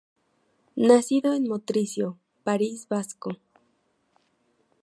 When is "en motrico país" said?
1.35-2.87